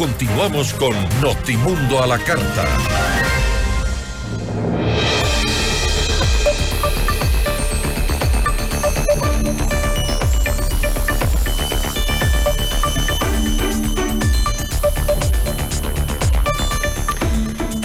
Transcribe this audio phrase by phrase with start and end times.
[0.00, 2.64] Continuamos con Notimundo a la Carta.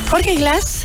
[0.10, 0.85] Jorge Glass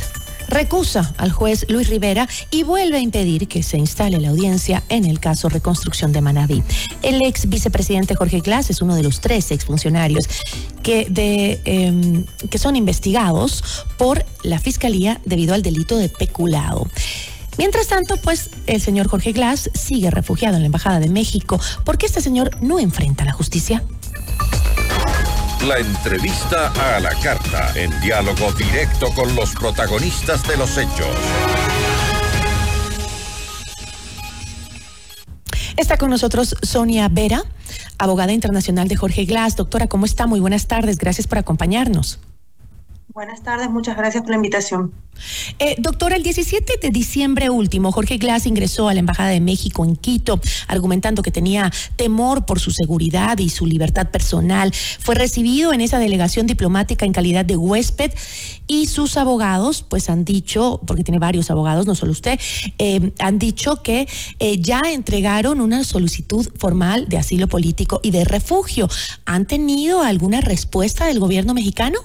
[0.51, 5.05] recusa al juez Luis Rivera y vuelve a impedir que se instale la audiencia en
[5.05, 6.61] el caso Reconstrucción de Manaví.
[7.01, 10.27] El ex vicepresidente Jorge Glass es uno de los tres exfuncionarios
[10.83, 13.63] que, de, em, que son investigados
[13.97, 16.87] por la Fiscalía debido al delito de peculado.
[17.57, 22.05] Mientras tanto, pues el señor Jorge Glass sigue refugiado en la Embajada de México porque
[22.05, 23.83] este señor no enfrenta la justicia.
[25.67, 31.15] La entrevista a la carta, en diálogo directo con los protagonistas de los hechos.
[35.77, 37.43] Está con nosotros Sonia Vera,
[37.99, 39.55] abogada internacional de Jorge Glass.
[39.55, 40.25] Doctora, ¿cómo está?
[40.25, 40.97] Muy buenas tardes.
[40.97, 42.19] Gracias por acompañarnos.
[43.13, 44.93] Buenas tardes, muchas gracias por la invitación.
[45.59, 49.83] Eh, doctora, el 17 de diciembre último, Jorge Glass ingresó a la Embajada de México
[49.83, 54.71] en Quito, argumentando que tenía temor por su seguridad y su libertad personal.
[54.99, 58.13] Fue recibido en esa delegación diplomática en calidad de huésped
[58.65, 62.39] y sus abogados, pues han dicho, porque tiene varios abogados, no solo usted,
[62.77, 64.07] eh, han dicho que
[64.39, 68.87] eh, ya entregaron una solicitud formal de asilo político y de refugio.
[69.25, 71.99] ¿Han tenido alguna respuesta del gobierno mexicano?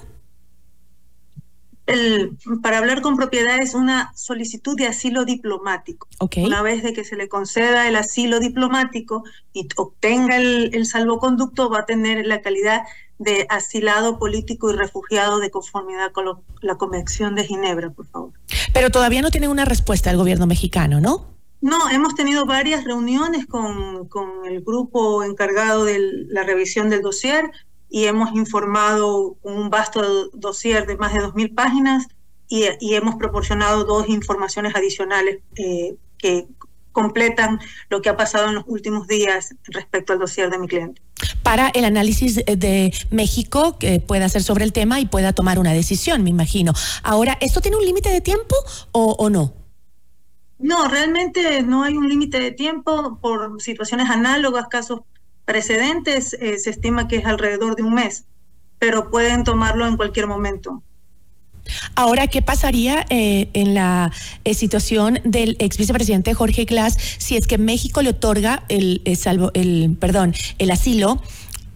[1.87, 6.07] El, para hablar con propiedad es una solicitud de asilo diplomático.
[6.37, 11.79] Una vez de que se le conceda el asilo diplomático y obtenga el, salvoconducto, va
[11.79, 12.83] a tener la calidad
[13.19, 16.25] de asilado político y refugiado de conformidad con
[16.61, 18.31] la Convención de Ginebra, por favor.
[18.73, 21.25] Pero todavía no tiene una respuesta del gobierno mexicano, ¿no?
[21.61, 27.49] No, hemos tenido varias reuniones con, con el grupo encargado de la revisión del dossier
[27.89, 32.07] y hemos informado un vasto dossier de más de 2.000 páginas
[32.49, 36.47] y, hemos proporcionado dos informaciones adicionales eh, que
[36.93, 41.01] completan lo que ha pasado en los últimos días respecto al dossier de mi cliente.
[41.43, 45.73] Para el análisis de México que pueda hacer sobre el tema y pueda tomar una
[45.73, 46.73] decisión, me imagino.
[47.03, 48.55] Ahora, ¿esto tiene un límite de tiempo
[48.93, 49.53] o, o no?
[50.57, 55.01] No, realmente no hay un límite de tiempo por situaciones análogas, casos
[55.47, 58.25] precedentes eh, se estima que es alrededor de un mes,
[58.79, 60.83] pero pueden tomarlo en cualquier momento.
[61.95, 64.11] Ahora, ¿qué pasaría eh, en la
[64.43, 69.51] eh, situación del ex vicepresidente Jorge Glass si es que México le otorga el, salvo,
[69.53, 71.21] el perdón, el asilo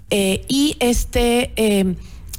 [0.09, 1.53] y este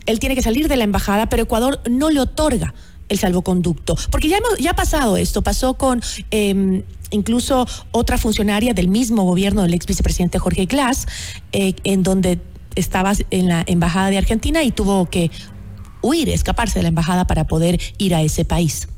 [0.05, 2.75] él tiene que salir de la embajada, pero Ecuador no le otorga
[3.13, 3.97] el salvoconducto?
[4.11, 6.01] Porque ya hemos, ya ha pasado esto, pasó con
[6.31, 11.07] em, incluso otra funcionaria del mismo gobierno del ex vicepresidente Jorge Glass,
[11.53, 12.41] eh, en donde
[12.75, 15.31] estaba en la embajada de Argentina y tuvo que
[16.01, 18.89] huir, escaparse de la embajada para poder ir a ese país.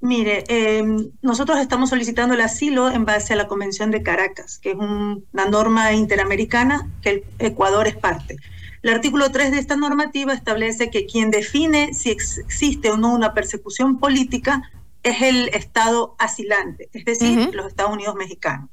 [0.00, 4.72] Mire, em, nosotros estamos solicitando el asilo en base a la Convención de Caracas, que
[4.72, 8.36] es una norma interamericana que el Ecuador es parte.
[8.84, 13.32] El artículo 3 de esta normativa establece que quien define si existe o no una
[13.32, 14.70] persecución política
[15.02, 18.68] es el Estado asilante, es decir, los Estados Unidos mexicanos.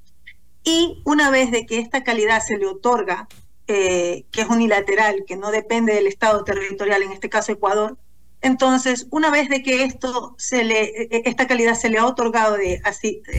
[0.66, 3.30] Y una vez de que esta calidad se le otorga,
[3.68, 7.98] eh, que es unilateral, que no depende del Estado territorial, en este caso Ecuador,
[8.42, 12.06] entonces, una vez de que esto se le, e, e, esta calidad se le ha
[12.06, 12.82] otorgado de,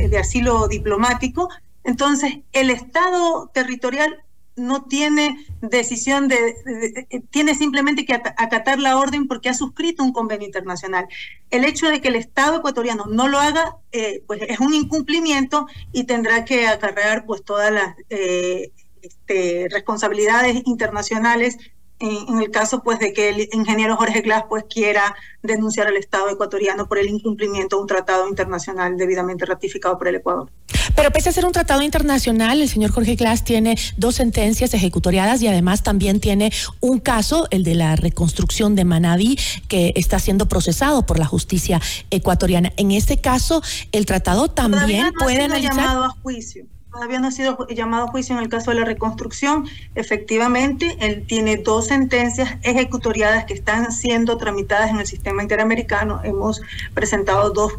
[0.08, 1.50] de asilo diplomático,
[1.84, 4.24] entonces el Estado territorial
[4.56, 10.46] no tiene decisión de, tiene simplemente que acatar la orden porque ha suscrito un convenio
[10.46, 11.08] internacional.
[11.50, 15.66] El hecho de que el Estado ecuatoriano no lo haga, eh, pues es un incumplimiento
[15.92, 21.58] y tendrá que acarrear pues todas las eh, este, responsabilidades internacionales
[22.02, 26.28] en, el caso pues de que el ingeniero Jorge Glass pues quiera denunciar al Estado
[26.28, 30.50] ecuatoriano por el incumplimiento de un tratado internacional debidamente ratificado por el Ecuador.
[30.96, 35.40] Pero pese a ser un tratado internacional, el señor Jorge Glass tiene dos sentencias ejecutoriadas
[35.42, 39.38] y además también tiene un caso, el de la reconstrucción de Manabí,
[39.68, 41.80] que está siendo procesado por la justicia
[42.10, 42.72] ecuatoriana.
[42.76, 43.62] En este caso,
[43.92, 45.76] el tratado también puede analizar.
[45.76, 46.66] llamado a juicio.
[46.92, 49.66] Todavía no ha sido llamado juicio en el caso de la reconstrucción.
[49.94, 56.20] Efectivamente, él tiene dos sentencias ejecutoriadas que están siendo tramitadas en el sistema interamericano.
[56.22, 56.60] Hemos
[56.92, 57.78] presentado dos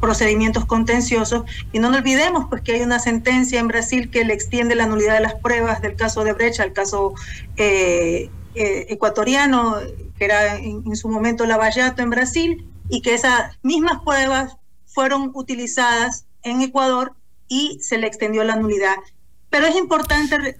[0.00, 4.32] procedimientos contenciosos y no nos olvidemos pues que hay una sentencia en Brasil que le
[4.32, 7.12] extiende la nulidad de las pruebas del caso de Brecha al caso
[7.58, 9.76] eh, eh, ecuatoriano,
[10.16, 14.56] que era en, en su momento Lavallato en Brasil, y que esas mismas pruebas
[14.86, 17.14] fueron utilizadas en Ecuador
[17.48, 18.96] y se le extendió la nulidad.
[19.50, 20.56] Pero es importante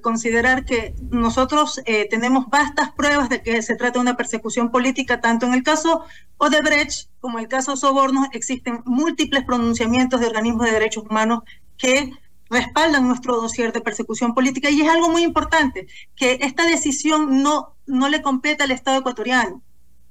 [0.00, 5.20] considerar que nosotros eh, tenemos vastas pruebas de que se trata de una persecución política,
[5.20, 6.04] tanto en el caso
[6.38, 11.42] Odebrecht como en el caso Soborno, existen múltiples pronunciamientos de organismos de derechos humanos
[11.76, 12.12] que
[12.52, 17.74] respaldan nuestro dossier de persecución política y es algo muy importante, que esta decisión no,
[17.86, 19.62] no le compete al Estado ecuatoriano,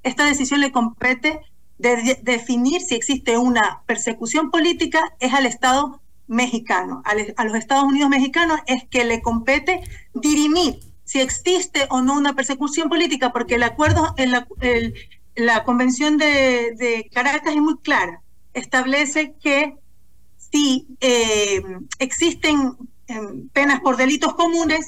[0.02, 1.40] esta decisión le compete
[1.78, 8.08] de, definir si existe una persecución política es al Estado mexicano, a, los Estados Unidos
[8.08, 9.82] mexicanos es que le compete
[10.14, 14.46] dirimir si existe o no una persecución política, porque el acuerdo, en la,
[15.34, 18.22] la Convención de, de Caracas es muy clara,
[18.54, 19.76] establece que
[20.52, 21.62] si eh,
[21.98, 22.76] existen
[23.06, 24.86] em, penas por delitos comunes,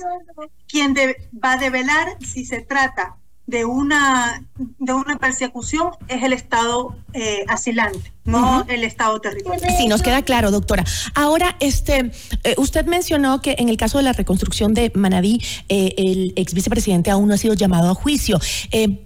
[0.68, 0.94] quien
[1.42, 3.16] va a develar si se trata
[3.46, 9.60] de una, de una persecución es el Estado eh, asilante, no el Estado territorial.
[9.76, 10.84] Sí, nos queda claro, doctora.
[11.14, 12.10] Ahora, este,
[12.42, 16.54] eh, usted mencionó que en el caso de la reconstrucción de Manabí, eh, el ex
[16.54, 18.38] vicepresidente aún no ha sido llamado a juicio,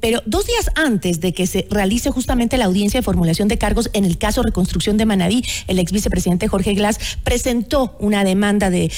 [0.00, 3.90] pero dos días antes de que se realice justamente la audiencia de formulación de cargos
[3.92, 8.90] en el caso reconstrucción de Manabí, el ex vicepresidente Jorge Glass presentó una demanda de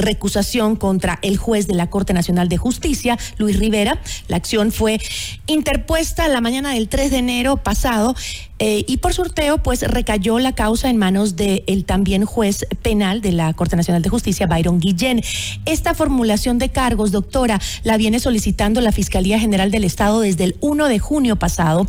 [0.00, 4.00] recusación contra el juez de la Corte Nacional de Justicia, Luis Rivera.
[4.28, 5.00] La acción fue
[5.46, 8.14] interpuesta la mañana del 3 de enero pasado
[8.60, 13.32] eh, y por sorteo pues recayó la causa en manos del también juez penal de
[13.32, 15.20] la Corte Nacional de Justicia, Byron Guillén.
[15.66, 20.56] Esta formulación de cargos, doctora, la viene solicitando la Fiscalía General del Estado desde el
[20.62, 21.86] 1 de junio pasado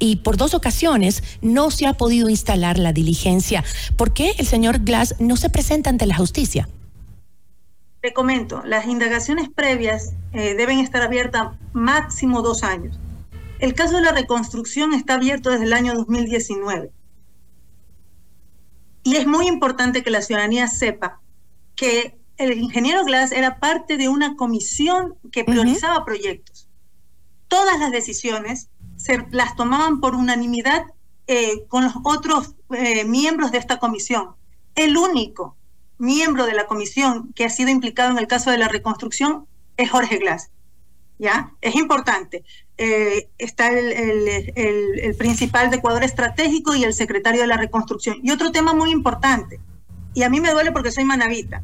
[0.00, 3.62] y por dos ocasiones no se ha podido instalar la diligencia.
[3.94, 6.68] ¿Por qué el señor Glass no se presenta ante la justicia?
[8.00, 12.98] Te comento, las indagaciones previas eh, deben estar abiertas máximo dos años.
[13.60, 16.90] El caso de la reconstrucción está abierto desde el año 2019.
[19.12, 21.20] Y es muy importante que la ciudadanía sepa
[21.76, 26.66] que el ingeniero Glass era parte de una comisión que priorizaba proyectos.
[27.46, 30.86] Todas las decisiones se las tomaban por unanimidad
[31.26, 34.30] eh, con los otros eh, miembros de esta comisión.
[34.76, 35.58] El único
[35.98, 39.90] miembro de la comisión que ha sido implicado en el caso de la reconstrucción es
[39.90, 40.51] Jorge Glass.
[41.22, 41.52] ¿Ya?
[41.60, 42.42] Es importante.
[42.76, 48.16] Eh, está el, principal de Ecuador estratégico y el secretario de la reconstrucción.
[48.24, 49.60] Y otro tema muy importante,
[50.14, 51.62] y a mí me duele porque soy manavita,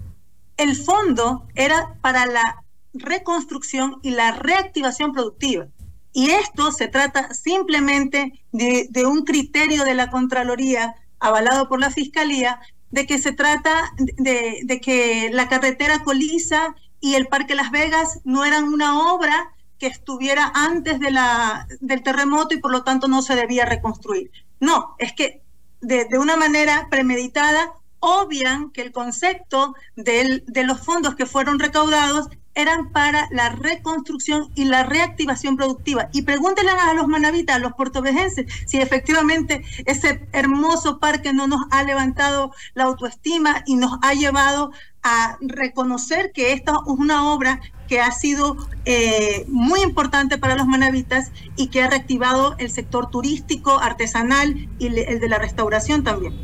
[0.56, 2.62] el fondo era para la
[2.94, 5.66] reconstrucción y la reactivación productiva.
[6.12, 11.90] Y esto se trata simplemente de, de un criterio de la Contraloría avalado por la
[11.90, 12.60] Fiscalía
[12.90, 18.44] de que se trata de, que la carretera Colisa y el Parque Las Vegas no
[18.44, 23.22] eran una obra que estuviera antes de la, del terremoto y por lo tanto no
[23.22, 24.30] se debía reconstruir.
[24.60, 25.42] No, es que
[25.80, 32.28] de, de una manera premeditada obvian que el concepto de los fondos que fueron recaudados
[32.58, 36.08] eran para la reconstrucción y la reactivación productiva.
[36.12, 41.62] Y pregúntenle a los manavitas, a los portovejenses, si efectivamente ese hermoso parque no nos
[41.70, 44.72] ha levantado la autoestima y nos ha llevado
[45.02, 50.66] a reconocer que esta es una obra que ha sido eh, muy importante para los
[50.66, 56.34] manavitas y que ha reactivado el sector turístico, artesanal y el de la restauración también.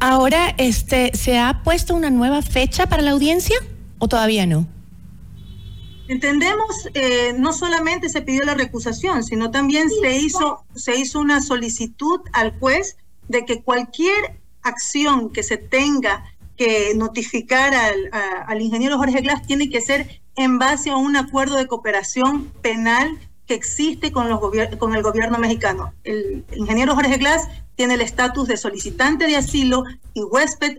[0.00, 3.56] Ahora, este, ¿se ha puesto una nueva fecha para la audiencia
[3.98, 4.66] o todavía no?
[6.08, 11.40] Entendemos, eh, no solamente se pidió la recusación, sino también se hizo, se hizo una
[11.40, 12.98] solicitud al juez
[13.28, 16.24] de que cualquier acción que se tenga
[16.56, 21.56] que notificar al, al ingeniero Jorge Glass tiene que ser en base a un acuerdo
[21.56, 24.40] de cooperación penal que existe con, los
[24.78, 25.92] con el gobierno mexicano.
[26.04, 29.82] El, ingeniero Jorge Glass tiene el estatus de solicitante de asilo
[30.14, 30.78] y huésped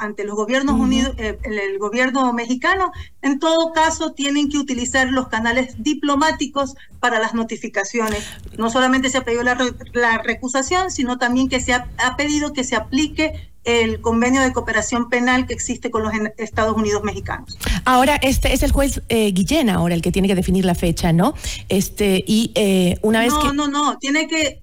[0.00, 2.92] ante los gobiernos unidos, eh, el, gobierno mexicano.
[3.20, 8.24] En todo caso, tienen que utilizar los canales diplomáticos para las notificaciones.
[8.56, 9.58] No solamente se ha pedido la,
[9.92, 14.52] la recusación, sino también que se ha, ha pedido que se aplique el convenio de
[14.52, 17.58] cooperación penal que existe con los Estados Unidos mexicanos.
[17.84, 21.12] Ahora, este es el juez eh, Guillén ahora el que tiene que definir la fecha,
[21.12, 21.34] ¿no?
[21.68, 23.46] Este, y eh, una vez no, que...
[23.48, 24.62] No, no, no, tiene que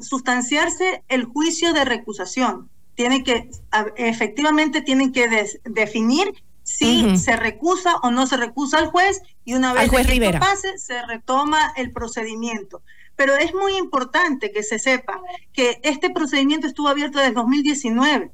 [0.00, 2.70] sustanciarse el juicio de recusación.
[2.94, 3.50] Tiene que,
[3.96, 5.28] efectivamente, tienen que
[5.64, 10.38] definir si se recusa o no se recusa al juez y una vez que esto
[10.38, 12.82] pase, se retoma el procedimiento.
[13.18, 15.20] Pero es muy importante que se sepa
[15.52, 18.32] que este procedimiento estuvo abierto desde 2019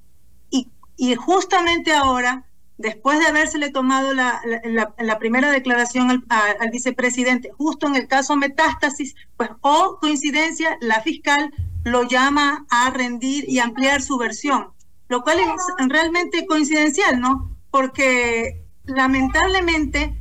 [0.50, 2.46] y, y justamente ahora,
[2.78, 8.36] después de habérsele tomado la, la, primera declaración al, al, vicepresidente, justo en el caso
[8.36, 14.68] Metástasis, pues o coincidencia, la fiscal lo llama a rendir y ampliar su versión,
[15.08, 17.50] lo cual es realmente coincidencial, ¿no?
[17.74, 20.16] porque lamentablemente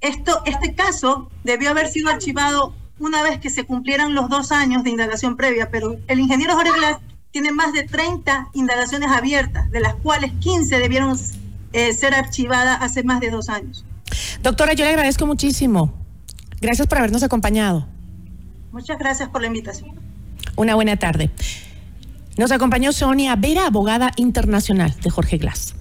[0.00, 4.84] esto, este caso debió haber sido archivado una vez que se cumplieran los dos años
[4.84, 6.98] de indagación previa, pero el ingeniero Jorge Glass
[7.30, 11.18] tiene más de 30 indagaciones abiertas, de las cuales 15 debieron
[11.72, 13.84] eh, ser archivadas hace más de dos años.
[14.42, 15.94] Doctora, yo le agradezco muchísimo.
[16.60, 17.88] Gracias por habernos acompañado.
[18.70, 19.90] Muchas gracias por la invitación.
[20.56, 21.30] Una buena tarde.
[22.36, 25.74] Nos acompañó Sonia Vera, abogada internacional de Jorge Glass.